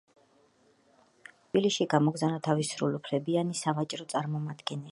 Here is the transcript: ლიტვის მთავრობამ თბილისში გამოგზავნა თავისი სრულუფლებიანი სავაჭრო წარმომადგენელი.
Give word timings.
ლიტვის 0.05 0.77
მთავრობამ 0.85 1.43
თბილისში 1.49 1.87
გამოგზავნა 1.93 2.39
თავისი 2.49 2.77
სრულუფლებიანი 2.79 3.61
სავაჭრო 3.63 4.09
წარმომადგენელი. 4.15 4.89